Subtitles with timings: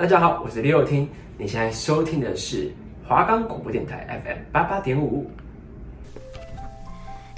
[0.00, 1.06] 大家好，我是李友听，
[1.36, 2.72] 你现在收听的是
[3.06, 5.30] 华冈广播电台 FM 八八点五。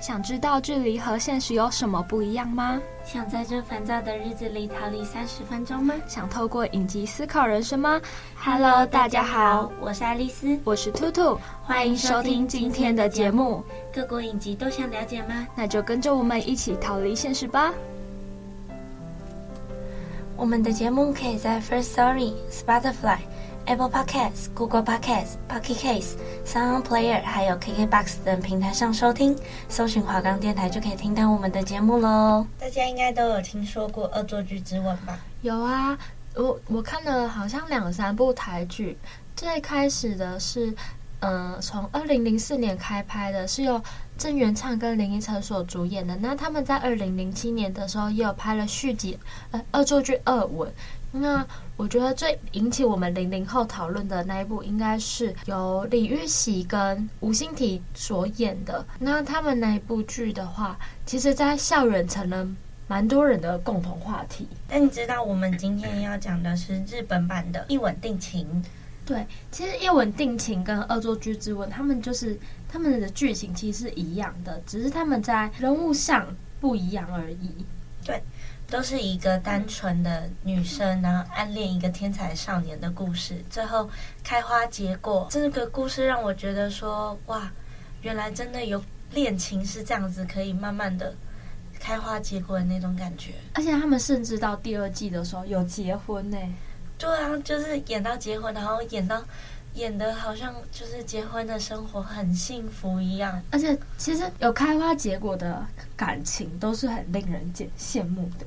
[0.00, 2.80] 想知道距离和现实有什么不一样吗？
[3.04, 5.92] 想在这烦躁的日子里逃离三十分钟吗？
[6.06, 8.00] 想透过影集思考人生吗
[8.36, 13.64] ？Hello，大家好，我是爱丽丝，我是兔兔，欢迎收听今天的节目。
[13.92, 15.48] 各国影集都想了解吗？
[15.56, 17.74] 那就跟着我们一起逃离现实吧。
[20.42, 23.18] 我们的节目可以在 First Story、Spotify。
[23.66, 26.14] Apple Podcasts、Google Podcasts、Pocket Casts、
[26.44, 29.38] Sound Player，还有 KKBox 等平台上收听，
[29.68, 32.44] 搜寻华冈电台就可以听到我们的节目喽。
[32.58, 35.16] 大家应该都有听说过《恶作剧之吻》吧？
[35.42, 35.96] 有啊，
[36.34, 38.98] 我我看了好像两三部台剧，
[39.36, 40.74] 最开始的是，
[41.22, 43.80] 嗯、呃，从二零零四年开拍的，是由
[44.18, 46.16] 郑元畅跟林依晨所主演的。
[46.16, 49.16] 那他们在二零零七年的时候也有拍了续集，
[49.52, 50.68] 呃，《恶作剧二吻》。
[51.12, 51.46] 那
[51.76, 58.84] 我觉得最引起我们零零后讨论的那一部，应该是由李玉玺跟吴欣缇所演的。
[58.98, 62.48] 那他们那一部剧的话，其实，在校园成了
[62.88, 64.48] 蛮多人的共同话题。
[64.68, 68.46] 那你知道我们今天要讲的是日本版的《一吻定情》？
[69.04, 72.38] 对，其实《一吻定情》跟《恶作剧之吻》，他们就是
[72.68, 76.26] 他们的剧情其实是一样的，只是他们在人物上
[76.60, 77.66] 不一样而已。
[78.04, 78.22] 对。
[78.70, 83.86] 都是一个单纯的女生，然后暗恋一个天才少年的故事，最后
[84.24, 85.28] 开花结果。
[85.30, 87.52] 这个故事让我觉得说，哇，
[88.00, 88.82] 原来真的有
[89.12, 91.14] 恋情是这样子，可以慢慢的
[91.78, 93.34] 开花结果的那种感觉。
[93.52, 96.38] 而且他们甚至到第二季的时候有结婚呢。
[97.02, 99.20] 对啊，就是演到结婚，然后演到
[99.74, 103.42] 演的好像就是结婚的生活很幸福一样。
[103.50, 105.66] 而且其实有开花结果的
[105.96, 108.46] 感情都是很令人羡羡慕的。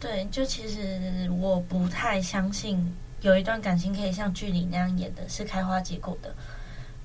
[0.00, 6.34] 对，就其实我不太相信有一段感情可以像剧里那样演的，是开花结果的。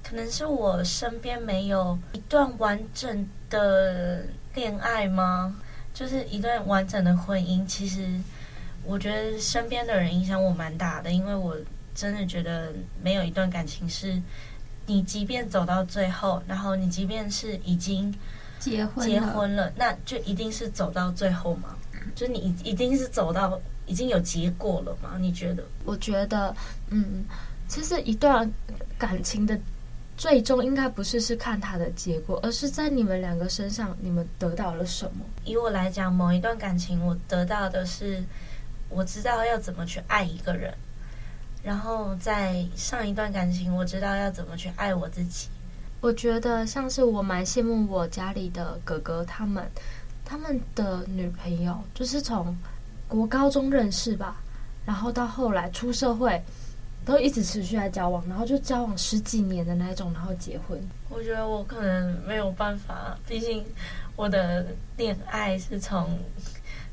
[0.02, 4.24] 可能是我身边没有一段完整的
[4.56, 5.54] 恋爱吗？
[5.94, 7.68] 就是一段完整的婚姻。
[7.68, 8.08] 其实
[8.88, 11.56] 我觉得身边的人影响我蛮大的，因为我
[11.94, 12.72] 真的觉得
[13.04, 14.20] 没有一段感情是
[14.86, 18.14] 你即便走到最后，然后你即便是已经
[18.60, 21.76] 结婚结婚了，那就一定是走到最后吗？
[22.16, 25.18] 就你一一定是走到已经有结果了吗？
[25.20, 25.64] 你觉得？
[25.84, 26.56] 我觉得，
[26.90, 27.26] 嗯，
[27.68, 28.50] 其实一段
[28.98, 29.60] 感情的
[30.16, 35.26] 最终应该不是是看他的结果，而是在你们两个身上，你们得到了什么？
[35.44, 38.24] 以我来讲，某一段感情，我得到的是
[38.90, 40.74] 我知道要怎么去爱一个人，
[41.64, 45.48] 然后在上一段感情，我知道要怎么去爱我自己。
[46.00, 49.70] 我觉得像是我蛮羡慕我家里的哥哥他们。
[50.30, 52.54] 他们的女朋友就是从
[53.08, 54.42] 国高中认识吧，
[54.86, 56.44] 然后到后来出社会，
[57.06, 60.78] 都一直持续在交往，然后就交往十几年的那种，然后结婚。
[61.10, 63.64] 我觉得我可能没有办法，毕竟
[64.18, 64.66] 我的
[64.98, 66.20] 恋爱是从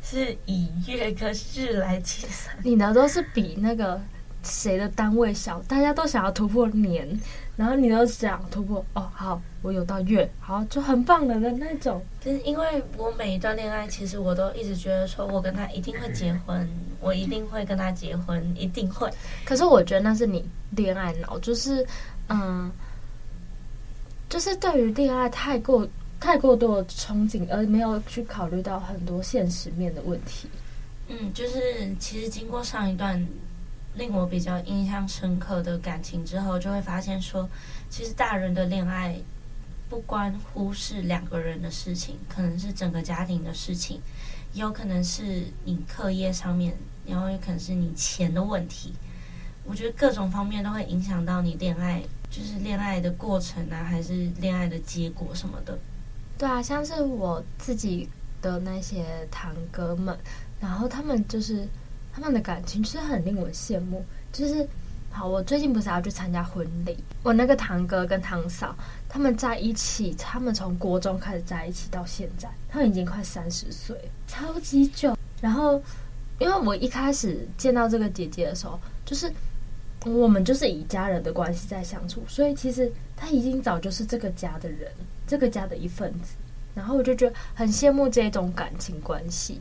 [0.04, 2.54] 是以月跟日来计算。
[2.62, 4.00] 你呢，都是比那个
[4.42, 7.08] 谁的单位小，大家都想要突破年，
[7.56, 9.42] 然后你都想突破哦，好。
[9.62, 12.04] 我有到月，好，就很棒了的那种。
[12.20, 16.68] 就是因为我每一段恋爱，其实我都一直觉得说，我跟他一定会结婚，
[17.00, 19.10] 我一定会跟他结婚，一定会。
[19.42, 21.82] 可是我觉得那是你恋爱脑，就是，
[22.28, 22.70] 嗯，
[24.28, 25.88] 就是对于恋爱太过
[26.24, 30.48] 太过多的憧憬，而没有去考虑到很多现实面的问题。
[31.08, 33.26] 嗯，就是其实经过上一段
[33.94, 37.46] 令我比较印象深刻的感情之后，就会发现说，
[37.90, 39.16] 其实大人的恋爱。
[39.86, 44.00] 不关乎是两个人的事情，可能是整个家庭的事情，
[44.54, 46.74] 也有可能是你课业上面，
[47.06, 48.94] 然后也可能是你钱的问题。
[49.62, 55.78] 我觉得各种方面都会影响到你恋爱，就是恋爱的过程啊，还是恋爱的结果什么的。
[56.38, 58.08] 对啊，像是我自己
[58.42, 60.18] 的那些堂哥们，
[60.60, 61.66] 然后他们就是
[62.12, 64.66] 他们的感情是很令我羡慕，就是。
[65.16, 66.98] 好，我最近不是要去参加婚礼？
[67.22, 68.74] 我那个堂哥跟堂嫂
[69.08, 75.16] 他们在一起，他们从国中开始在一起到现在，他们已经快三十岁，超级久。
[75.40, 75.80] 然后，
[76.40, 79.32] 因为我一开始见到这个姐姐的时候，就是
[80.04, 84.90] 我们就是以家人的关系在相处，所以其实他已经早就是这个家的人，
[85.26, 86.34] 这个家的一份子。
[86.74, 89.58] 然后我就觉得很羡慕这种感情关系。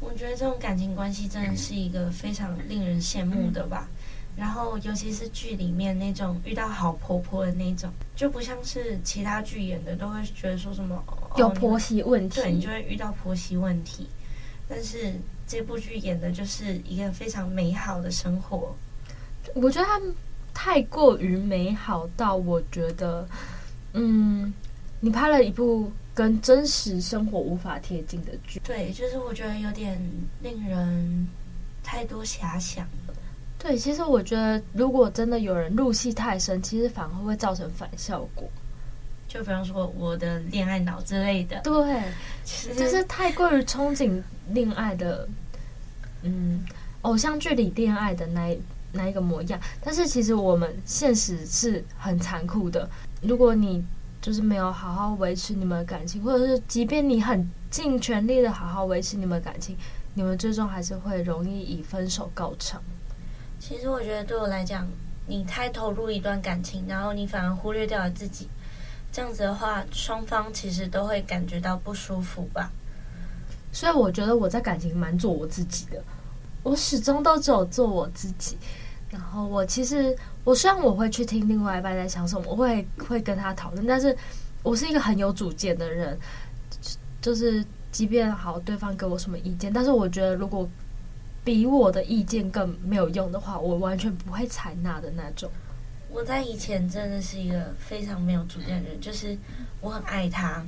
[0.00, 3.88] 我觉得这种感情关系真的是一个非常令人羡慕的吧。
[4.36, 14.08] 然后，尤其是剧里面那种遇到好婆婆的那种，就不像是其他剧演的，都会觉得说什么、哦、有婆媳问题，对，你就会遇到婆媳问题。
[14.68, 15.14] 但是
[15.46, 18.74] 这部剧演的就是一个非常美好的生活。
[19.54, 20.00] 我觉得他
[20.54, 23.26] 太过于美好到我觉得，
[23.92, 24.52] 嗯，
[25.00, 28.60] 你拍了一部跟真实生活无法贴近的剧。
[28.64, 30.00] 对，就是我觉得有点
[30.42, 31.28] 令人
[31.82, 33.14] 太多遐想了。
[33.58, 38.48] 对，其实我觉得如果真的有人入戏太深，其实反而会造成反效果。
[39.26, 42.02] 就比方说我的恋爱脑之类的，对，
[42.44, 45.26] 其实就是太过于憧憬恋爱的，
[46.22, 46.62] 嗯，
[47.02, 48.56] 偶像剧里恋爱的那
[48.94, 49.60] 那一个模样。
[49.82, 52.88] 但是其实我们现实是很残酷的。
[53.20, 53.84] 如果你
[54.22, 59.76] 就是没有好好维持你们的感情，或者是即便你很尽全力的好好维持你们的感情，
[60.14, 62.80] 你们最终还是会容易以分手告成。
[63.60, 64.88] 其实我觉得对我来讲，
[65.26, 68.48] 你太投入一段感情，然后你反而忽略掉了自己。
[69.12, 72.70] 这样子的话，双方其实都会感觉到不舒服吧。
[73.72, 76.02] 所以我觉得我在感情蛮做我自己的，
[76.62, 78.56] 我始终都只有做我自己。
[79.14, 80.12] 然后我其实，
[80.42, 84.14] 我虽然我会去听另外一半在想什么，我会会跟他讨论，但是
[84.64, 86.18] 我是一个很有主见的人。
[87.22, 90.68] 就是即便好对方给我什么意见，但是我觉得如果
[91.42, 95.50] 比我的意见更没有用的话，我完全不会采纳的那种。
[96.10, 99.38] 我在以前真的是一个非常没有主见的人，就是
[99.80, 100.62] 我很爱他，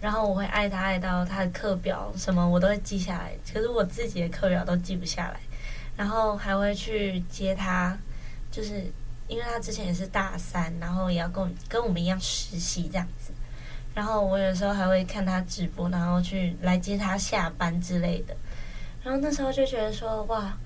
[0.00, 5.40] 然后我会爱他爱到他的课表什么我都会记下来，可是我自己的课表都记不下来，
[5.96, 7.98] 然后还会去接他，
[8.50, 8.90] 就是
[9.28, 13.32] 因为他之前也是大三，然后也要跟跟我们一样实习这样子，
[13.94, 18.36] 然后我有时候还会看他直播，然后去来接他下班之类的，
[19.02, 20.56] 然后那时候就觉得说哇，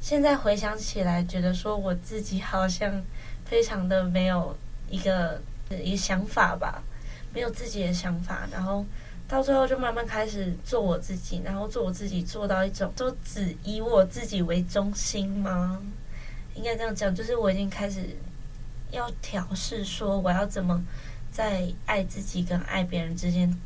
[0.00, 3.02] 现在回想起来，觉得说我自己好像。
[3.46, 4.56] 非常的没有
[4.88, 6.80] 一个一个想法吧，
[7.34, 8.86] 没有自己的想法，然后
[9.30, 15.80] 到最后就慢慢开始做我自己，然后做我自己做到一种，就只以我自己为中心吗？
[16.56, 18.00] 应该这样讲，就是我已经开始
[18.90, 20.82] 要调试，说我要怎么
[21.30, 23.56] 在爱自己跟爱别人之间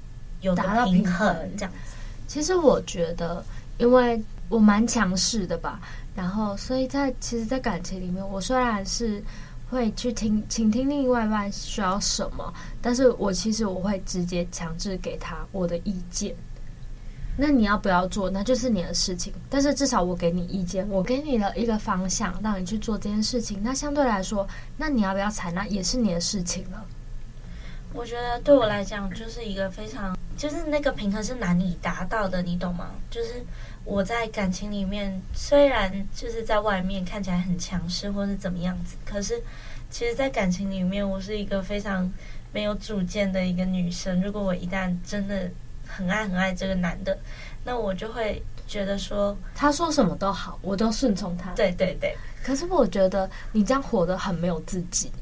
[0.43, 1.97] 有个平衡，这样子。
[2.29, 3.43] 其实我觉得，
[3.79, 5.81] 因为我蛮强势的吧，
[6.15, 9.25] 然后所以在其实，在感情里面，我虽然是。
[9.71, 16.35] 会去听，倾听另外一半需要什么，但是我其实我会直接强制给他我的意见。
[17.37, 19.33] 那你要不要做，那就是你的事情。
[19.51, 23.61] 但是至少我给你意见，我给你了一个方向，让你去做这件事情。
[23.61, 24.47] 那相对来说，
[24.77, 26.85] 那你要不要采纳，也是你的事情了。
[27.93, 32.91] 我觉得对我来讲，就是一个非常，就是那个平衡是难以达到的，你懂吗？
[33.11, 33.45] 就是
[33.85, 39.43] 我在感情里面，虽然就是在外面看起来很强势，或是怎么样子，可是。
[39.91, 42.13] 其实，在感情里面，我是一个非常
[42.53, 44.21] 没有主见的一个女生。
[44.21, 45.49] 如果我一旦真的
[45.87, 47.17] 很爱很爱这个男的，
[47.63, 51.53] 那我就会觉得说，他说什么都好，我都顺从他。
[51.53, 52.17] 对对对。
[52.43, 55.13] 可是我觉得你这样活得很没有自己。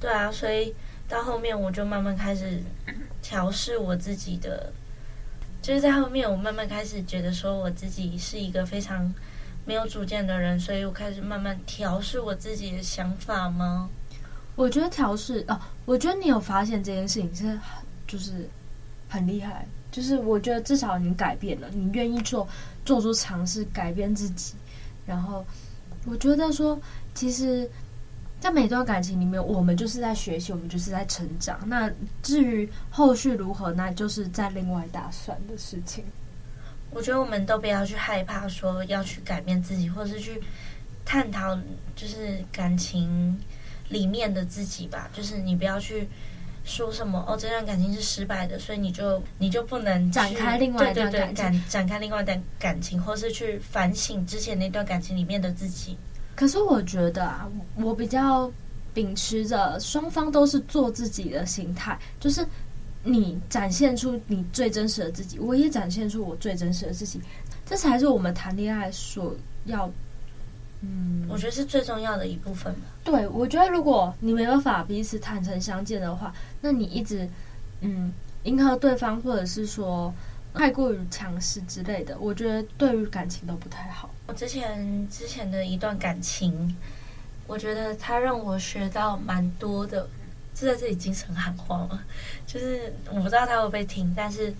[0.00, 0.74] 对啊，所以
[1.06, 2.62] 到后面我就慢慢开始
[3.20, 4.72] 调试我自己的，
[5.68, 9.12] 就是在后面我慢慢开始觉得说，我自己是一个非常
[9.66, 13.90] 没有主见的人，所以我开始慢慢调试我自己的想法吗？
[14.56, 17.60] 我觉得调试哦，我觉得你有发现这件事情是很，
[18.06, 18.48] 就是
[19.10, 19.66] 很厉害。
[19.92, 22.48] 就是我觉得至少你改变了，你愿意做
[22.86, 24.54] 做出尝试，改变自己。
[25.04, 25.44] 然后
[26.06, 26.80] 我觉得说，
[27.14, 27.70] 其实，
[28.40, 31.58] 在每段感情里面，我们就是在学习，我们就是在成长。
[31.66, 31.90] 那
[32.22, 36.04] 至于后续如何，那就是在另外打算的事情。
[36.90, 40.40] 我觉得我们都不要去害怕说要去改变自己，或是去
[41.04, 41.58] 探讨
[41.94, 43.38] 就是感情。
[43.88, 46.06] 里面的自己吧，就是你不要去
[46.62, 55.96] 说什么哦，这段感情是失败的，所以你就你就不能展开另外一段感情，展展开另外一段感情，或是去反省之前那段感情里面的自己。
[56.38, 58.48] 可是我觉得啊，我比较
[58.94, 62.46] 秉持着双方都是做自己的心态，就是
[63.02, 67.20] 你展现出你最真实的自己，我也展现出我最真实的自己，
[67.66, 69.90] 这才是我们谈恋爱所要。
[70.80, 72.82] 嗯，我觉得是最重要的一部分吧。
[73.02, 77.28] 对，我觉得如果你没办法彼此坦诚相见的话，那你一直
[77.80, 78.12] 嗯
[78.44, 80.14] 迎合对方，或者是说
[80.58, 84.10] 太过于强势之类的，我觉得对于感情都不太好。
[84.26, 86.76] 我之前之前的一段感情，
[87.46, 90.08] 我觉得他让我学到蛮多的，
[90.52, 92.02] 就在这里精神喊话嘛，
[92.46, 94.52] 就是我不知道他会不会听，但是。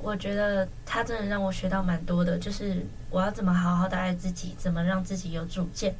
[0.00, 5.92] 我觉得他真的让我学到蛮多的，就是我要怎么好好的爱自己，怎么让自己有主见，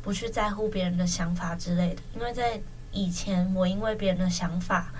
[0.00, 2.00] 不去在乎别人的想法之类的。
[2.14, 2.58] 因为在
[2.92, 4.90] 以前，我因为别人的想法，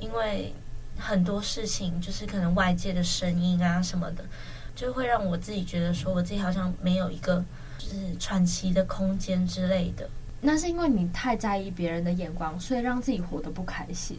[0.00, 0.52] 因为
[0.98, 4.24] 很多事情，就是可能外界的声音啊什么的，
[4.74, 7.44] 就会让我自己觉得说，我自己好像没有一个
[7.78, 10.08] 就是喘息的空间之类的。
[10.40, 14.18] 那是因为你太在意别人的眼光，所以让自己活得不开心。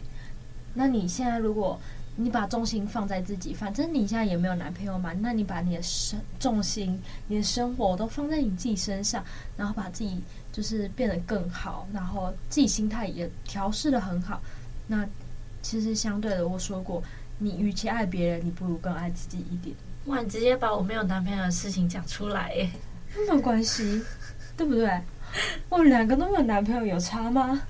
[0.72, 1.78] 那你现在如果
[2.16, 9.24] 你把重心放在自己，反正你现在也没有男朋友嘛，那你把你的生重心、你的生活都放在你自己身上，
[9.56, 10.20] 然后把自己
[10.52, 14.40] 就是变得更好，然后自己心态也调试得很好。
[14.86, 15.06] 那
[15.64, 17.02] 其实相对的，我说过，
[17.38, 19.74] 你与其爱别人，你不如更爱自己一点。
[20.04, 22.70] 哇，你直接把我没有男朋友的事情讲出来耶，
[23.16, 24.02] 没有关系，
[24.56, 24.88] 对不对？
[25.68, 27.60] 我们两个都没有男朋友，有差吗？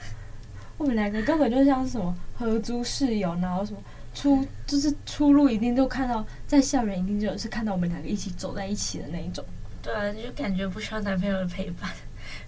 [0.76, 3.78] 我们两个根本就像是什么合租室友，然后什么。
[4.14, 9.44] 出就是出入一定都看到，在校园一定就是看到我们两个一起走在一起的那一种。
[9.82, 11.90] 对啊，就感觉不需要男朋友的陪伴，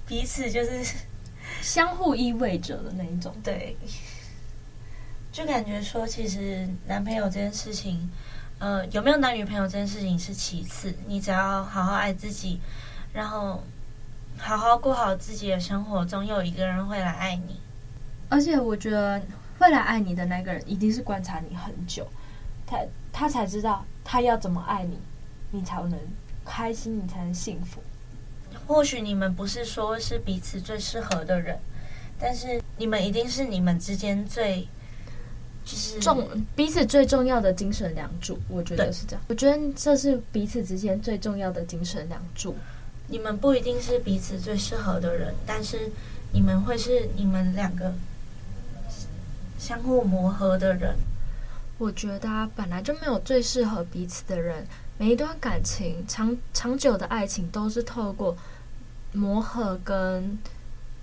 [0.07, 0.95] 彼此就是
[1.61, 3.35] 相互依偎着的那一种。
[3.43, 3.77] 对，
[5.37, 8.09] 就感觉说，其实男朋友这件事情，
[8.59, 12.59] 呃，有没有男女朋友这件事情是其次，你只要好好爱自己，
[13.13, 13.63] 然后
[14.39, 17.61] 好好过好自己的生活，总有一个人会来爱你。
[18.31, 19.21] 而且我觉得。
[19.59, 22.07] 会来爱你的那个人，一定是观察你很久，
[22.67, 22.79] 他
[23.11, 24.99] 他才知道他要怎么爱你，
[25.51, 25.99] 你才能
[26.45, 27.83] 开心，你才能幸福。
[28.67, 31.59] 或许你们不是说是彼此最适合的人，
[32.19, 34.69] 但是你们一定是你们之间最
[35.67, 38.39] 就是重彼此最重要的精神梁柱。
[38.49, 42.57] 我觉得是这样，我觉得这是彼此之间最重要的精神梁柱。
[43.09, 45.91] 你们不一定是彼此最适合的人，但是
[46.33, 47.93] 你们会是你们两个。
[49.59, 50.95] 相互磨合的人，
[51.79, 54.65] 我觉得啊，本来就没有最适合彼此的人。
[54.97, 58.37] 每一段感情，长长久的爱情，都是透过
[59.13, 60.39] 磨合跟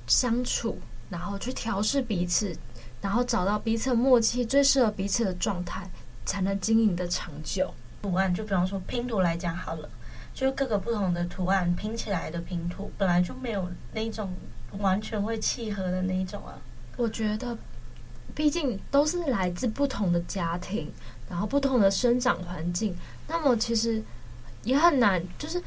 [0.07, 0.77] 相处，
[1.09, 2.55] 然后去调试彼此，
[3.03, 5.87] 然后找到彼此默契，最适合彼此的状态，
[6.25, 7.71] 才能经营的长久。
[8.01, 9.87] 图案就比方说拼图来讲好了，
[10.33, 14.33] 就各个不同的图案拼起来的拼图，本来就没有那种
[14.79, 16.57] 完全会契合的那一种啊。
[16.97, 17.55] 我觉得。
[18.33, 20.91] 毕竟都是来自不同的家庭，
[21.29, 22.95] 然后不同的生长环境，
[23.27, 24.01] 那么其实
[24.63, 25.61] 也很难，就是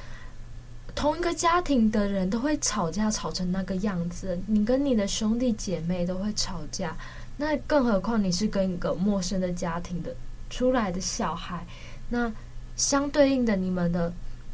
[0.92, 4.36] 同一个家庭的人都会吵架，吵成那个样子。
[4.48, 6.96] 你跟你的兄弟姐妹都会吵架，
[7.36, 10.14] 那更何况你是跟一个陌生的家庭的
[10.48, 11.66] 出来的小孩，
[12.08, 12.32] 那
[12.76, 14.12] 相对应的你们的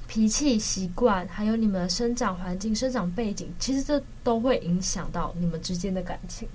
[0.09, 6.49] 脾气习惯，还有你们的生长环境、生长背景，其实这都会影响到你们之间的感情。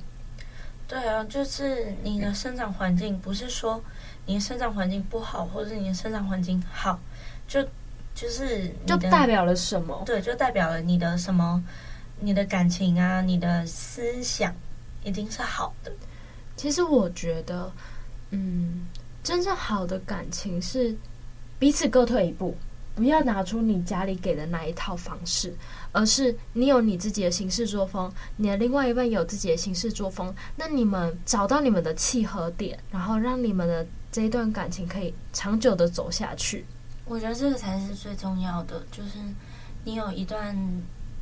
[0.87, 3.83] 对啊，就是你的生长环境，不是说
[4.25, 6.99] 你的生长环境不好，或者是你的生长环境好，
[7.47, 7.61] 就
[8.15, 10.03] 就是就代表了什么？
[10.05, 11.63] 对，就代表了你的什么？
[12.19, 14.53] 你的感情啊，你的思想
[15.03, 15.91] 一定是好的。
[16.57, 17.71] 其实我觉得，
[18.31, 18.85] 嗯，
[19.23, 20.93] 真正好的感情是
[21.57, 22.53] 彼此各退一步。
[22.95, 25.53] 不要拿出你家里给的那一套方式，
[25.91, 30.33] 而是你有你自己的行事作风，你的另外一半有自己的行事作风。
[30.55, 36.65] 那你们找到你们的契合点，然后让你们的这一段感情可以长久的走下去。
[37.05, 39.19] 我觉得这个才是最重要的，就是
[39.83, 40.57] 你有一段，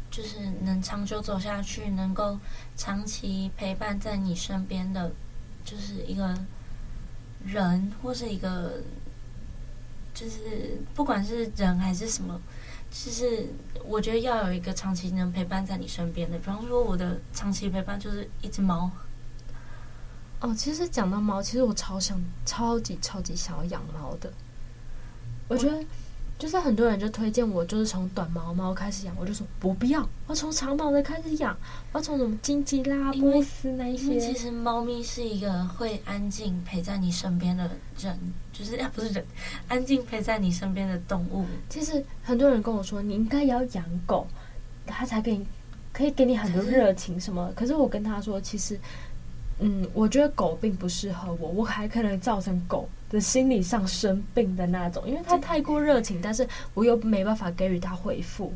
[0.09, 2.39] 就是能长久走下去，能够
[2.77, 5.11] 长期陪伴在你身边的，
[5.65, 6.33] 就是一个
[7.45, 8.79] 人或是一个。
[10.13, 12.39] 就是不管是人还是什么，
[12.89, 13.45] 其实
[13.83, 16.37] 我觉得要有一个长期能陪伴在你身边的。
[16.37, 18.89] 比方说，我的长期陪伴就是一只猫。
[20.39, 24.31] 哦，其实讲到猫，其实我超想、超级、超级想要养猫的。
[25.49, 25.83] 我觉得。
[26.37, 31.57] 就是很多人就推荐我，就是从短毛猫开始养，我就说不必要，我从长毛的开始养，
[31.93, 34.19] 我从什么金吉拉、波斯那一些。
[34.19, 38.19] 其实猫咪是一个会安静陪在你身边的人，
[38.51, 39.25] 就是啊，不是人，
[39.69, 41.45] 安静陪在你身边的动物。
[41.69, 44.27] 其实很多人跟我说，你应该要养狗，
[44.85, 45.41] 它才可以
[45.93, 47.51] 可以给你很多热情什么。
[47.55, 48.77] 可是我跟他说，其实。
[49.57, 58.53] 嗯，我觉得狗并不适合我，我还可能造成狗的心理上生病的那种，因为它太过热情，但是我又没办法给予它回复。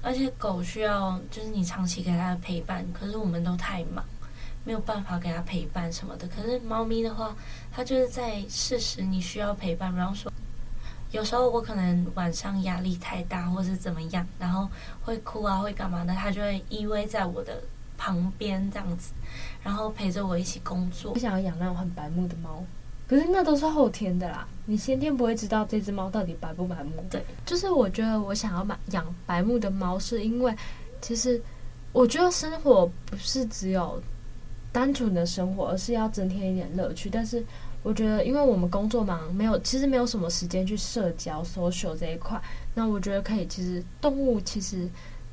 [0.00, 4.02] 而且狗需要就是你长期给它的陪伴，可是我们都太忙，
[4.64, 6.26] 没有办法给它陪伴什么的。
[6.28, 7.36] 可是猫咪的话，
[7.70, 10.32] 它就是在适时你需要陪伴，比方说
[11.10, 14.68] 有时候我可能晚上压力太大，或是怎么样，然后
[15.02, 17.60] 会哭啊，会干嘛的，它就会依偎在我的
[17.98, 19.12] 旁边这样子。
[19.62, 21.12] 然后陪着我一起工作。
[21.12, 22.64] 我想要养那种很白目的猫，
[23.08, 24.46] 可是那都是后天的啦。
[24.66, 26.92] 你先天不会知道这只猫到底白不白目。
[27.10, 30.54] 对，就是我觉得我想要买养白目的猫，是因为
[31.00, 31.40] 其实
[31.92, 34.00] 我觉得生活不是只有
[34.70, 37.08] 单纯的生活，而是要增添一点乐趣。
[37.08, 37.42] 但是
[37.82, 42.38] 我觉得，因为我们工作忙，没有其实没有什么时间去社交、social 这一块。
[42.74, 44.86] 那我觉得可以，其实动物其实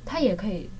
[0.06, 0.70] 它也可以，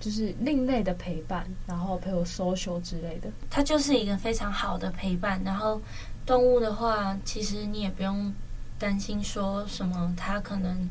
[0.00, 3.30] 就是另类的陪伴，然后陪我 social 之类的。
[3.48, 5.40] 它就是一个非常好的陪伴。
[5.44, 5.80] 然后
[6.24, 8.32] 动物的话，其实你也不用
[8.78, 10.88] 担心说什么，它可能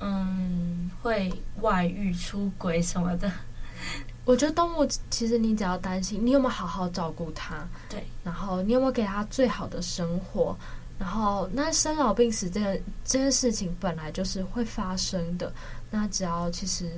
[0.00, 3.30] 嗯会外遇、出轨什么的。
[4.24, 10.56] 我觉得动物其实你只要担心你有没有好好照顾它，对，然后你有没有给它最好的生活，
[10.98, 15.52] 然后那生老病死这件这件事情本来就是会发生的，
[15.90, 16.90] 那只要其实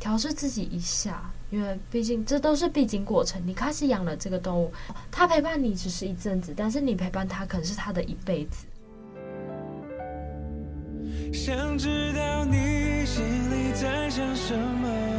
[0.00, 3.40] 调试自己一下，因为毕竟这都是必经过程。
[3.46, 4.72] 你开始养了这个动物，
[5.10, 8.64] 它陪伴你只是一阵子，但是你陪伴它可能是它的一辈子。
[11.30, 15.11] 想知道你心里在想什么？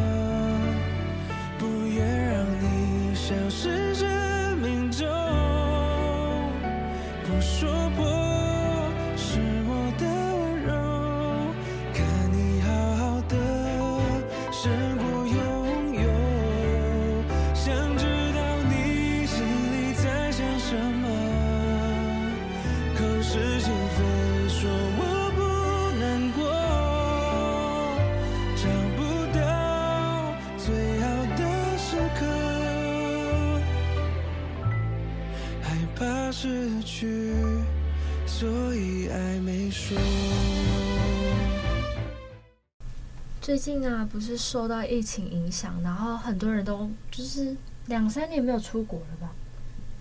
[43.54, 47.56] 最近啊，不是受到疫情影响，然后很多人都就是
[47.86, 49.32] 两三年没有出国了吧？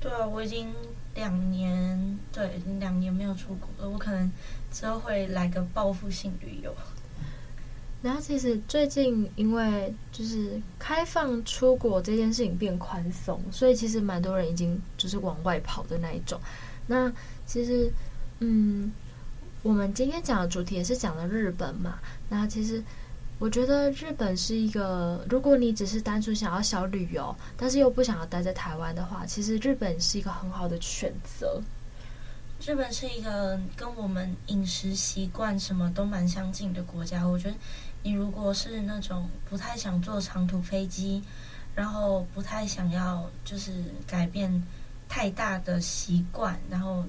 [0.01, 0.73] 对啊，我已经
[1.15, 3.91] 两年，对，两年没有出国了。
[3.91, 4.33] 我可能
[4.73, 6.75] 之后会来个报复性旅游。
[8.01, 16.41] 然后其实最近因为就是开放出国这件事情变宽松，所以其实蛮多人已经就是往外跑的那一种。
[16.87, 17.13] 那
[17.45, 17.93] 其实，
[18.39, 18.91] 嗯，
[19.63, 21.99] 我们今天讲的主题也是讲的日本嘛。
[22.31, 22.83] 那其实
[23.39, 31.61] 我觉得日本是一个，如果你只是单纯想要小旅游，但是又不想要待在台湾的话，其实日本是一个很好的选择。
[32.65, 37.57] 日本是一个跟我们饮食习惯什么都蛮相近的国家，我觉得。
[38.05, 41.23] 你如果是那种不太想坐长途飞机，
[41.73, 43.73] 然后不太想要就是
[44.09, 44.61] 改变
[45.09, 47.05] 太大的习惯，然后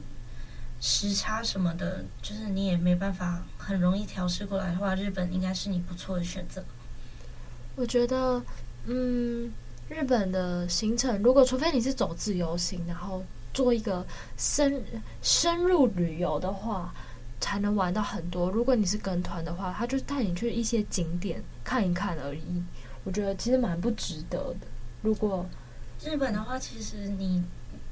[0.84, 6.62] 时差什么的，就是你也没办法很容易调试过来的话，日本应该是你不错的选择。
[7.78, 8.44] 我觉得，
[8.88, 9.50] 嗯，
[9.88, 14.84] 日本的行程，如果除非你是走自由行，然后做一个深
[15.22, 16.94] 深入旅游的话。
[17.40, 18.50] 才能玩到很多。
[18.50, 22.64] 如果你是跟团的话，他就带你去一些景点看一看而已。
[23.04, 24.68] 我觉得其实蛮不值得的。
[25.02, 25.46] 如果
[26.06, 27.44] 日本的话，其实你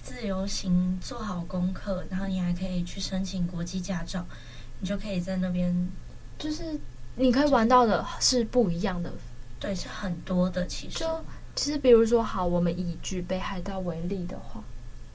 [0.04, 4.26] 自由行做好功课，然后你还可以去申请国际驾照，
[4.80, 5.88] 你就可以在那边，
[6.38, 6.80] 就是
[7.16, 9.12] 你可以玩到的是不一样的。
[9.60, 10.66] 对，是很多的。
[10.66, 14.64] 其实，就其实比如说，好，我们以举北海道为例的话。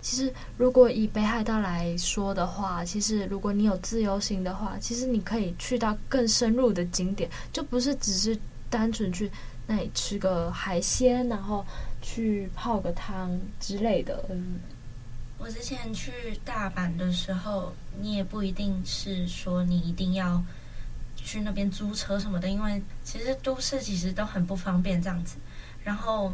[0.01, 8.39] 其实，如果以北海道来说的话，其实如果你有自由行的话，其实你可以去到更深入的景点，就不是只是
[8.71, 9.29] 单纯去
[9.67, 11.67] 那里吃个海鲜，然后
[12.01, 14.25] 去泡个汤之类的。
[14.31, 14.61] 嗯，
[15.47, 20.43] 我之前去大阪的时候，你也不一定是说你一定要
[21.15, 25.37] 去那边租车什么的，因为其实都市其实都很不方便这样子。
[25.85, 26.33] 然后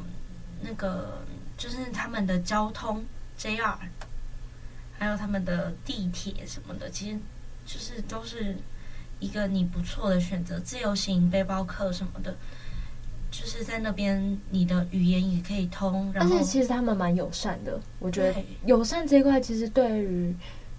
[0.62, 1.22] 那个
[1.59, 3.05] 就是他们的交通。
[3.38, 3.77] JR，
[4.98, 7.18] 还有他们的地铁什么的，其实
[7.66, 8.57] 就是都是
[9.18, 10.59] 一个你不错的选择。
[10.61, 12.35] 自由行、背包客什么的，
[13.33, 16.12] 就是在那边你的语言也可以通。
[16.14, 20.33] 然后，而且其实他们蛮友善的，我觉得友善这一块其实对于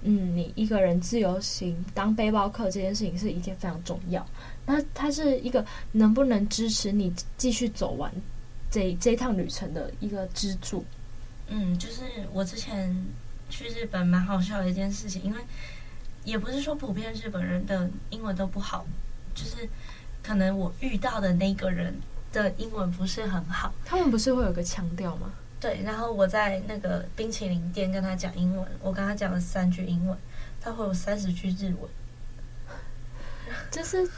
[0.03, 4.25] 嗯你一个人自由行当背包客这件事情是一件非常重要。
[4.65, 8.09] 那它是一个能不能支持你继续走完
[8.71, 10.85] 这这一趟旅程的一个支柱。
[11.47, 12.95] 嗯，就是我之前
[13.49, 15.39] 去日本蛮好笑的一件事情，因为
[16.23, 18.85] 也不是说普遍日本人的英文都不好，
[19.35, 19.67] 就是
[20.21, 21.93] 可能我遇到的那个人
[22.33, 23.73] 的英文不是很好。
[23.85, 25.31] 他们不是会有个腔调吗？
[25.61, 30.17] 对，然后我在那个冰淇淋店跟他讲英文，我跟他讲了三句英文，
[30.59, 31.89] 他会有三十句日文。
[33.71, 34.09] 就是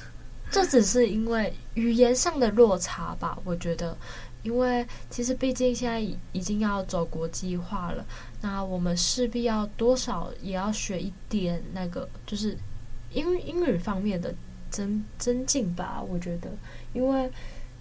[0.50, 3.96] 这只是因为语言上的落差吧，我觉得。
[4.44, 6.00] 因为其实毕竟现在
[6.32, 8.06] 已经要走国际化了，
[8.42, 12.56] 那我们势必要多少也要学一点那个，就是
[13.12, 14.32] 英英语方面的
[14.70, 16.00] 增增进吧。
[16.00, 16.50] 我觉得，
[16.94, 17.32] 因为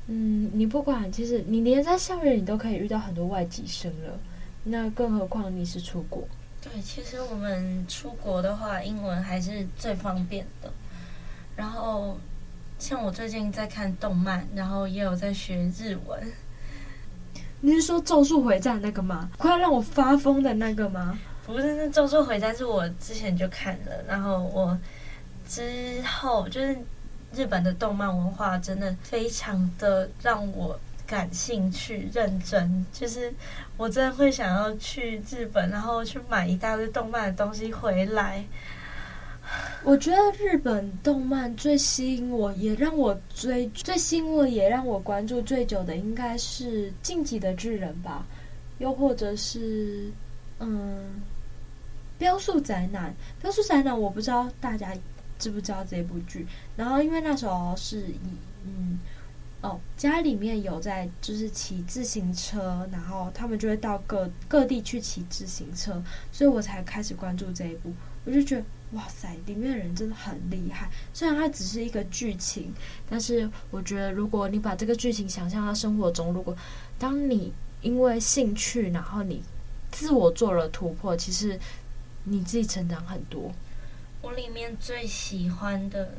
[0.07, 4.19] 嗯，你不管其实你连在校园你都可以遇到很多外籍生了，
[4.64, 6.23] 那更何况你是出国。
[6.61, 10.71] 对，其实我们出国的话，英文还是最方便的。
[11.57, 12.19] 然后，
[12.79, 16.33] 像我最近在看动漫，然后也有在学日文。
[17.61, 19.31] 你是说《咒术回战》那个吗？
[19.38, 21.19] 快要让我发疯的那个吗？
[21.47, 24.79] 不是，那《咒术回战》是我之前就看了，然后我
[25.49, 26.77] 之后就是
[27.37, 33.33] 日本的动漫文化真的非常的让我感兴趣、认真，就是
[33.77, 38.44] 我真的会想要去日本，然后去买一大堆动漫的东西回来。
[39.83, 48.25] 我觉得日本动漫最吸引我，也让我追最吸引我，也让我关注最久的，应该是《进击的巨人》吧，
[48.79, 50.11] 又或者是
[50.61, 50.99] 嗯，
[52.18, 53.11] 《飙速宅男》。
[53.42, 54.97] 《飙速宅男》我不知道大家
[55.45, 56.47] 知不知道这部剧。
[56.75, 58.31] 然后因为那时候是以
[58.65, 58.99] 嗯
[59.61, 66.03] 哦家里面有在就是骑自行车，然后他们就会到各各地去骑自行车，
[66.33, 67.93] 所以我才开始关注这一部。
[68.25, 68.65] 我就觉得。
[68.93, 70.89] 哇塞，里面的人真的很厉害。
[71.13, 72.73] 虽然它只是一个剧情，
[73.11, 76.57] 但是我觉得，如果你把这个剧情想象到生活中，如果
[76.97, 77.53] 当你
[77.83, 79.43] 因为兴趣，然后你
[79.91, 81.59] 自我做了突破，其实
[82.23, 83.51] 你自己成长很多。
[84.25, 86.15] 我里面最喜欢的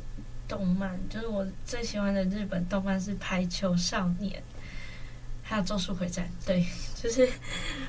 [0.48, 4.39] 动漫，就是我最喜欢的日本动漫是《排球少年》，
[5.41, 6.30] 还有《咒术回战》。
[6.46, 6.63] 对，
[6.94, 7.28] 就是《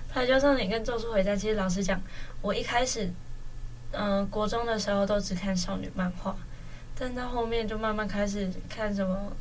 [0.09, 1.37] 排球少年》跟《咒术回战》。
[1.41, 2.01] 其实老实讲，
[2.41, 3.13] 我一开始。
[3.93, 6.37] 嗯、国中的时候都只看少女漫画，
[6.99, 9.33] 但到后面就慢慢开始看什么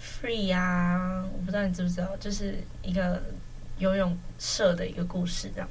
[0.00, 3.20] Free 啊，我不知道你知不知道，就是一个
[3.78, 5.68] 游泳社的一个故事这样，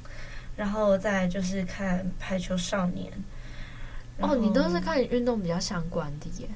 [0.56, 3.10] 然后再就是看排球少年。
[4.20, 6.48] 哦，你都是看运动比较相关的耶？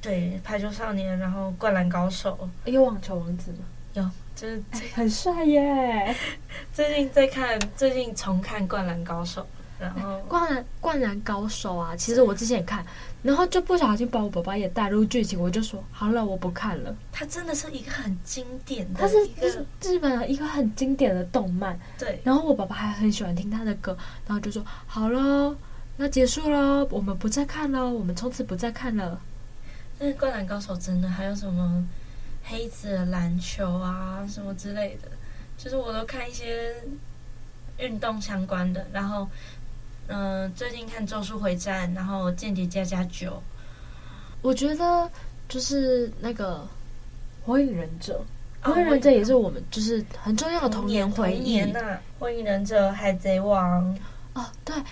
[0.00, 3.58] 对，排球少年，然后灌篮高手，有网球王子吗？
[3.92, 4.02] 有，
[4.34, 6.16] 就是、哎、很帅耶。
[6.72, 9.46] 最近在看，最近重看灌篮高手。
[9.78, 12.84] 然后灌篮灌篮高手啊，其实我之前也看，
[13.22, 16.94] 然后就不小心把我爸爸也带入剧情，我就说好了，我不看了。
[17.10, 21.80] 它真的是一个很经典的，它是日日本的一个很经典的动漫。
[21.98, 22.20] 对。
[22.22, 25.56] 然后我爸爸还很喜欢听他的歌，然后就说好了，
[26.00, 29.20] 那结束喽，我们不再看了，我们从此不再看了。
[29.98, 31.86] 那灌篮高手真的还有什么
[32.42, 35.10] 黑子篮球啊什么之类的，
[35.58, 36.74] 就是我都看一些
[37.76, 39.28] 运动相关的，然后。
[40.12, 43.30] 嗯、呃，最近看《咒术回战》，然后《间谍加加九》，
[44.42, 45.08] 我觉得
[45.48, 46.66] 就是那个
[47.46, 48.20] 《火影忍者》，
[48.72, 51.60] 《火影忍者》也是我们就是很重要的童年回忆。
[51.60, 51.80] 那
[52.18, 53.94] 《火影忍者》《海贼王》
[54.34, 54.76] 哦，对，《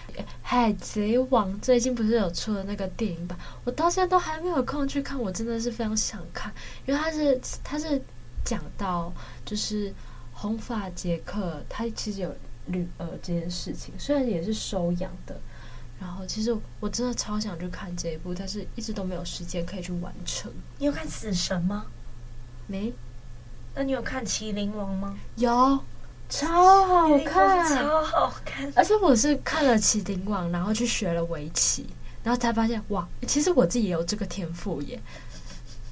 [0.43, 6.53] 海贼王》最近不是有出了那个电影版，我到现在都还没有空去看，我真的是非常想看，
[6.87, 8.01] 因为它是它是
[8.45, 9.13] 讲到
[9.45, 9.93] 就是
[10.33, 12.35] 红发杰克，他其实有。
[12.71, 15.35] 女儿这件事情虽然也是收养的，
[15.99, 20.53] 然后其实我真的超想去看这一部，但是一直都没有时间可以去完成。
[20.77, 21.87] 你有看《死神》吗？
[22.67, 22.93] 没。
[23.75, 25.17] 那你有看《麒麟王》吗？
[25.37, 25.83] 有，
[26.29, 28.73] 超好看，超好看。
[28.77, 31.87] 而且我是看了《麒麟王》，然后去学了围棋，
[32.23, 35.01] 然后才发现哇，其实我自己也有这个天赋耶。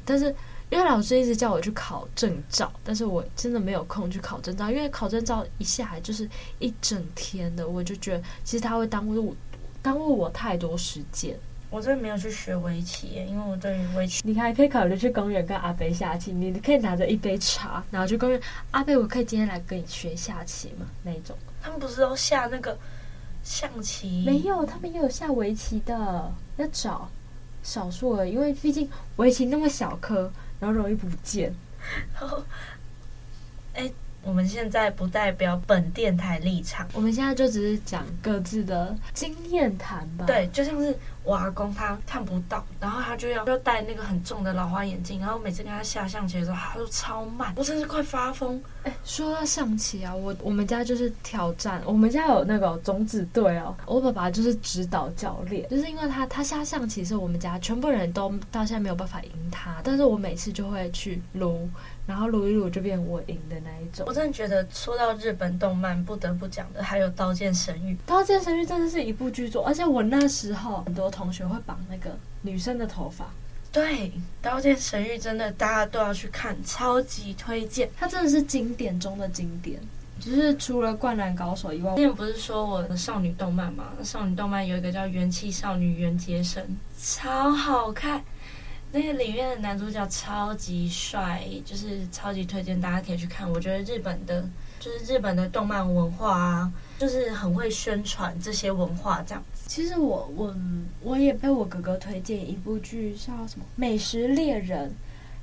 [0.04, 0.34] 但是。
[0.68, 9.36] 因为老师一直叫我去考证照，但是我真的没有空去考证照，因为考证照一下来就是一整天的，我就觉得其实它会耽误我，
[9.80, 11.38] 耽误我太多时间。
[11.70, 20.86] 我真的没有去学围棋耶，因为我对于围棋，你还可以考虑去公园跟阿贝下棋，你可以拿着一杯茶，然后去公园，阿贝，我可以今天来跟你学下棋吗？
[21.02, 21.36] 那一种。
[21.62, 22.78] 他们不是都下那个
[23.42, 24.24] 象棋？
[24.24, 27.10] 没有，他们也有下围棋的，要找
[27.62, 30.32] 少数而已，因为毕竟围棋那么小颗。
[30.58, 31.54] 然后容易不见，
[32.18, 32.42] 然后，
[33.74, 33.92] 哎，
[34.26, 40.24] 我们现在不代表本电台立场，我们现在就只是讲各自的经验谈吧。
[40.26, 48.60] 对，就像是我阿公他看不到，然后他就要要戴那个很重的老花眼镜，然后每次跟他下象棋的时候，他都超慢，我真是快发疯。
[48.82, 61.68] 哎，说到象棋啊，我我们家就是挑战，我们家有那个种子队哦，我爸爸就是指导教练，就是因为他他下象棋是我们家全部人都到现在没有办法赢他，但是我每次就会去撸。
[62.06, 64.06] 然后撸一撸就变我赢的那一种。
[64.06, 67.92] 我真的觉得说到日本动漫，不得不讲的还有《刀剑神域》。
[68.06, 73.26] 《刀剑神域》真的是一部巨作，而且我那时候很多同学会绑那个女生的头发。
[73.72, 74.08] 对，
[74.40, 77.90] 《刀剑神域》真的大家都要去看，超级推荐。
[77.98, 79.78] 它真的是经典中的经典，
[80.18, 83.88] 就是除了《灌篮高手》以外，之前不是说我的少女动漫吗？
[84.02, 86.64] 少女动漫有一个叫《元气少女缘结神》，
[87.18, 88.22] 超好看。
[88.92, 93.50] 那个里面的男主角超级帅，就是超级推荐大家可以去看。
[93.50, 94.48] 我觉得日本的，
[94.80, 99.68] 就是日本的动漫文化啊，就是很会宣传这些文化这样子。
[99.68, 100.56] 其实我我
[101.02, 104.88] 我也被我哥哥推荐一部剧，叫什么《美食猎人》。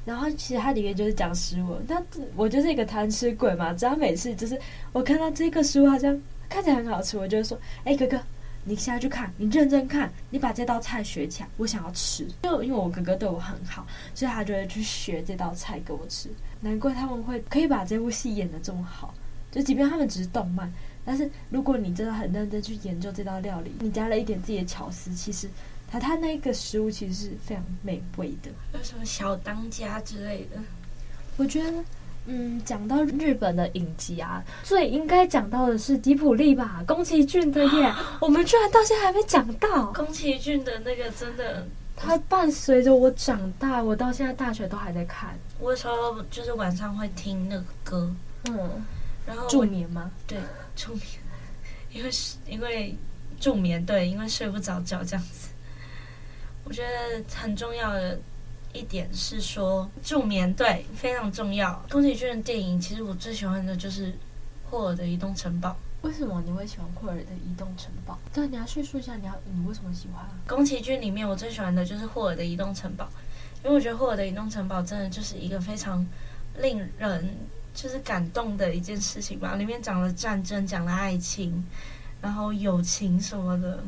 [0.06, 2.04] 然后其实它里面就是讲食物，但
[2.36, 4.60] 我就是一个贪吃鬼嘛，只要每次就是
[4.92, 8.20] 我看到这个食物好像看起来很好吃，我就会说：“哎，哥哥，
[8.64, 16.30] 你现在去看，你认真看，你把这道菜学起来，我想要吃。”就因为我哥哥对我很好，所以他就会去学这道菜给我吃。
[16.62, 19.14] 难怪他们会可以把这部戏演得这么好，
[19.52, 20.72] 就即便他们只是动漫，
[21.04, 25.50] 但是如果你真的很认真去研究这道料理，你加了一点自己的巧思，其实。
[25.86, 30.60] 他他那个食物其实是非常美味的，有什么小当家之类的？
[31.38, 31.84] 我觉得，
[32.26, 37.94] 嗯，讲到日本的影集啊，最应该讲到的是吉普力吧，宫崎骏的耶。
[38.22, 45.38] 我们居然到现在还没讲到宫崎骏的那个，真的，他伴随着我长大，我到现在大学都还在看。
[45.60, 48.10] 我有时候就是晚上会听那个歌，
[48.50, 48.84] 嗯，
[49.26, 50.10] 然后助眠吗？
[50.26, 50.38] 对，
[50.76, 51.06] 助眠，
[51.92, 52.96] 因为是因为
[53.40, 55.50] 助眠，对，因为睡不着觉这样子。
[56.66, 58.18] 我觉得很重要的
[58.74, 61.82] 一点是说助眠，对，非常重要。
[61.90, 64.12] 宫崎骏的电影，其实我最喜欢的就是
[64.70, 65.70] 《霍尔的移动城堡》。
[66.02, 68.18] 为什么你会喜欢《霍尔的移动城堡》？
[68.36, 70.32] 对，你要叙述一下，你要你为什么喜欢啊？
[70.48, 73.06] 宫崎骏里面我最喜欢的就是《霍尔的移动城堡》，
[73.64, 76.06] 因为我觉得《霍尔的移动城堡》真的就是一个非常
[76.60, 77.30] 令人
[77.74, 79.56] 就是感动的一件事情吧。
[79.56, 81.64] 里面讲了战争，讲了爱情，
[82.22, 83.84] 然后友情什么的。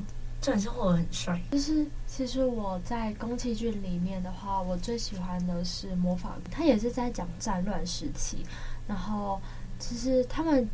[0.45, 1.83] 重点是霍尔很帅，就是。
[2.05, 8.45] 其实我在宫崎骏里面的话，我最喜欢的是魔法，他也是在讲战乱时期。
[8.87, 9.41] 然后
[9.79, 10.69] 其实他们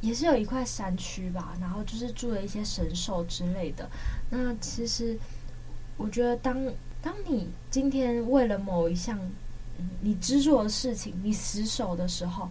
[0.00, 3.90] 也是有一块山区吧，然后就是住了一些神兽之类的。
[4.30, 5.18] 那其实
[5.96, 6.64] 我觉得当，
[7.02, 9.18] 当当你今天为了某一项
[10.00, 12.48] 你执着的事情，你死守的时候，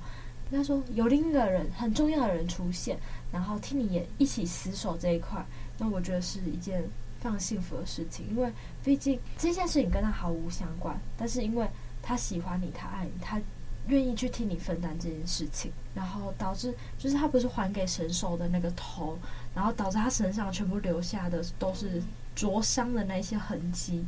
[0.52, 2.98] 应该说有另一个人很重要的人出现，
[3.32, 5.44] 然后替你也一起死守这一块，
[5.84, 6.82] 那我觉得是一件。
[7.24, 8.52] 非常幸福的事情，因为
[8.84, 11.66] 毕竟这件事情跟他毫无相关，但是因为
[12.02, 13.40] 他喜欢你，他爱你，他
[13.88, 19.18] 愿意去替你分担这件事情，然后导致就是他不是还给神兽的那个头，
[19.56, 22.04] 然后导致他身上全部留下的都是
[22.36, 24.04] 灼伤的那些痕迹，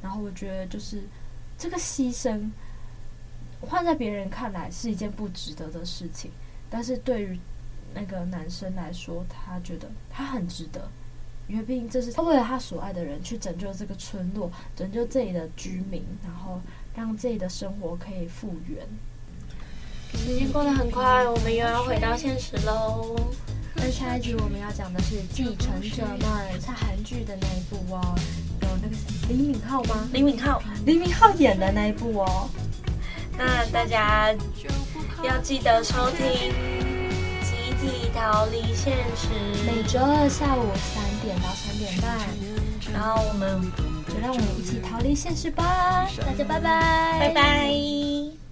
[0.00, 1.02] 然后我觉得就是
[1.58, 2.50] 这个牺牲
[3.60, 6.30] 换在别人看来是一件不值得的事情，
[6.70, 7.38] 但是对于
[7.92, 10.88] 那个男生来说，他觉得他很值得。
[11.46, 16.60] 因为毕竟这是他为了他所爱的人去拯救这个村落，拯救这里的居民，然后
[16.94, 18.86] 让这里的生活可以复原。
[20.16, 23.16] 时间过得很快，我们又要回到现实喽。
[23.74, 28.14] 那下一集我们要讲的是《继承者们》，是韩剧的那一部哦，
[28.62, 28.96] 有那个
[29.28, 30.08] 李敏镐吗？
[30.12, 32.48] 李敏镐，李敏镐演的那一部哦。
[33.36, 34.32] 那大家
[35.22, 36.54] 要记得收听。
[37.42, 39.28] 集体逃离现实，
[39.66, 42.18] 每周二下午三点到三点半，
[42.92, 43.60] 然后我们
[44.08, 46.06] 就让我们一起逃离现实吧！
[46.18, 48.43] 大家拜拜，拜拜。